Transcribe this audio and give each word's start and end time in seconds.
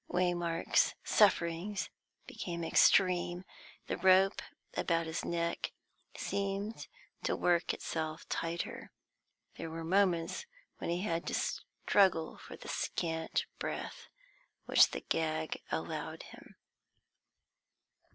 Waymark's 0.09 0.95
sufferings 1.03 1.91
became 2.25 2.63
extreme. 2.63 3.45
The 3.85 3.97
rope 3.97 4.41
about 4.73 5.05
his 5.05 5.23
neck 5.23 5.73
seemed 6.17 6.87
to 7.21 7.35
work 7.35 7.71
itself 7.71 8.27
tighter; 8.27 8.91
there 9.57 9.69
were 9.69 9.83
moments 9.83 10.47
when 10.79 10.89
he 10.89 11.03
had 11.03 11.27
to 11.27 11.35
struggle 11.35 12.39
for 12.39 12.57
the 12.57 12.67
scant 12.67 13.45
breath 13.59 14.07
which 14.65 14.89
the 14.89 15.01
gag 15.01 15.61
allowed 15.69 16.23
him. 16.23 16.55